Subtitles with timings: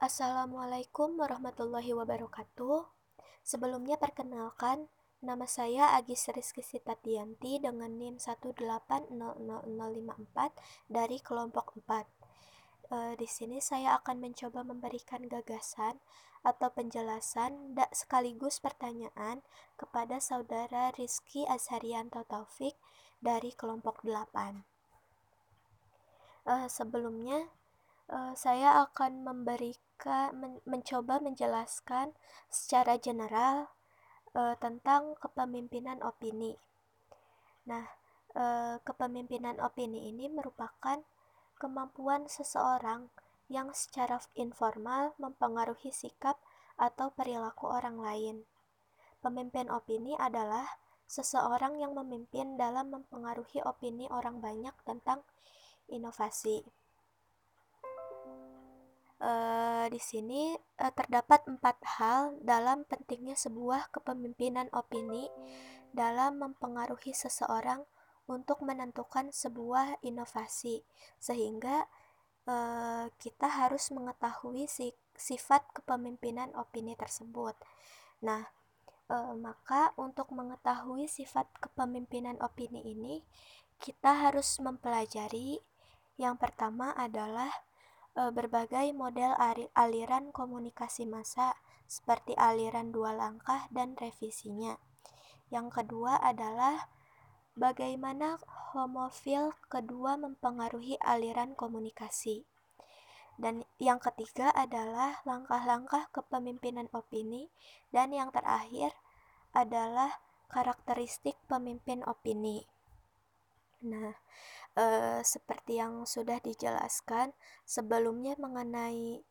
[0.00, 2.88] Assalamualaikum warahmatullahi wabarakatuh.
[3.44, 4.88] Sebelumnya perkenalkan,
[5.20, 9.12] nama saya Agis Rizky Sitatianti dengan NIM 1800054
[10.88, 12.08] dari kelompok 4.
[12.88, 16.00] E, di sini saya akan mencoba memberikan gagasan
[16.48, 19.44] atau penjelasan dan sekaligus pertanyaan
[19.76, 22.72] kepada saudara Rizky Azharianto Taufik
[23.20, 24.64] dari kelompok 8.
[26.48, 27.59] E, sebelumnya
[28.10, 32.12] uh, saya akan memberikan men mencoba menjelaskan
[32.50, 33.70] secara general
[34.34, 36.58] uh, tentang kepemimpinan opini.
[37.70, 37.86] Nah,
[38.34, 41.00] uh, kepemimpinan opini ini merupakan
[41.60, 43.12] kemampuan seseorang
[43.50, 46.38] yang secara informal mempengaruhi sikap
[46.80, 48.36] atau perilaku orang lain.
[49.20, 50.64] Pemimpin opini adalah
[51.04, 55.20] seseorang yang memimpin dalam mempengaruhi opini orang banyak tentang
[55.90, 56.64] inovasi.
[59.90, 65.26] Di sini uh, terdapat empat hal dalam pentingnya sebuah kepemimpinan opini
[65.90, 67.82] dalam mempengaruhi seseorang
[68.30, 70.86] untuk menentukan sebuah inovasi,
[71.18, 71.90] sehingga
[72.46, 77.58] uh, kita harus mengetahui si, sifat kepemimpinan opini tersebut.
[78.22, 78.46] Nah,
[79.10, 83.26] uh, maka untuk mengetahui sifat kepemimpinan opini ini,
[83.82, 85.58] kita harus mempelajari
[86.20, 87.50] yang pertama adalah
[88.14, 89.32] berbagai model
[89.72, 91.54] aliran komunikasi massa
[91.90, 94.78] seperti aliran dua langkah dan revisinya.
[95.50, 96.86] Yang kedua adalah
[97.58, 98.38] bagaimana
[98.72, 102.46] homofil kedua mempengaruhi aliran komunikasi.
[103.40, 107.48] Dan yang ketiga adalah langkah-langkah kepemimpinan opini
[107.88, 108.92] dan yang terakhir
[109.56, 110.20] adalah
[110.52, 112.68] karakteristik pemimpin opini.
[113.80, 114.12] Nah,
[114.76, 114.84] e,
[115.24, 117.32] seperti yang sudah dijelaskan
[117.64, 119.24] sebelumnya mengenai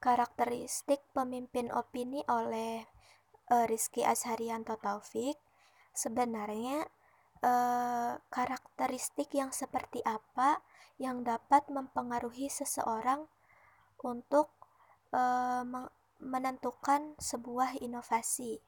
[0.00, 2.84] karakteristik pemimpin opini oleh
[3.48, 5.40] e, Rizky Azharianto Taufik,
[5.96, 6.84] sebenarnya
[7.40, 7.52] e,
[8.28, 10.60] karakteristik yang seperti apa
[11.00, 13.26] yang dapat mempengaruhi seseorang
[14.04, 14.52] untuk
[15.10, 15.22] e,
[16.20, 18.60] menentukan sebuah inovasi.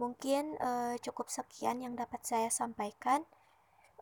[0.00, 0.70] Mungkin e,
[1.04, 3.28] cukup sekian yang dapat saya sampaikan.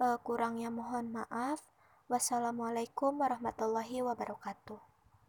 [0.00, 1.60] Uh, kurangnya mohon maaf.
[2.08, 4.89] Wassalamualaikum warahmatullahi wabarakatuh.